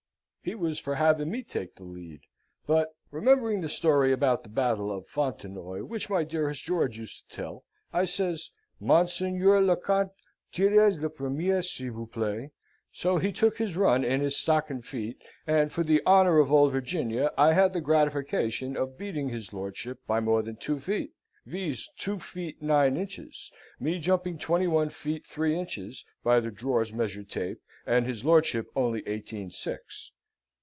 "He 0.43 0.55
was 0.55 0.79
for 0.79 0.95
having 0.95 1.29
me 1.29 1.43
take 1.43 1.75
the 1.75 1.83
lead; 1.83 2.21
but, 2.65 2.95
remembering 3.11 3.61
the 3.61 3.69
story 3.69 4.11
about 4.11 4.41
the 4.41 4.49
Battel 4.49 4.91
of 4.91 5.05
Fontanoy 5.05 5.83
which 5.83 6.09
my 6.09 6.23
dearest 6.23 6.63
George 6.63 6.97
used 6.97 7.29
to 7.29 7.35
tell, 7.35 7.63
I 7.93 8.05
says, 8.05 8.49
'Monseigneur 8.79 9.61
le 9.61 9.77
Comte, 9.77 10.09
tirez 10.51 10.97
le 10.97 11.11
premier, 11.11 11.61
s'il 11.61 11.93
vous 11.93 12.07
play.' 12.07 12.49
So 12.91 13.19
he 13.19 13.31
took 13.31 13.59
his 13.59 13.77
run 13.77 14.03
in 14.03 14.19
his 14.21 14.35
stocken 14.35 14.81
feet, 14.81 15.21
and 15.45 15.71
for 15.71 15.83
the 15.83 16.01
honour 16.07 16.39
of 16.39 16.51
Old 16.51 16.71
Virginia, 16.71 17.29
I 17.37 17.53
had 17.53 17.73
the 17.73 17.79
gratafacation 17.79 18.75
of 18.75 18.97
beating 18.97 19.29
his 19.29 19.53
lordship 19.53 19.99
by 20.07 20.21
more 20.21 20.41
than 20.41 20.55
two 20.55 20.79
feet 20.79 21.11
viz., 21.45 21.87
two 21.99 22.17
feet 22.17 22.63
nine 22.63 22.97
inches 22.97 23.51
me 23.79 23.99
jumping 23.99 24.39
twenty 24.39 24.65
one 24.65 24.89
feet 24.89 25.23
three 25.23 25.55
inches, 25.55 26.03
by 26.23 26.39
the 26.39 26.49
drawer's 26.49 26.91
measured 26.91 27.29
tape, 27.29 27.61
and 27.85 28.07
his 28.07 28.25
lordship 28.25 28.65
only 28.75 29.03
eighteen 29.07 29.51
six. 29.51 30.13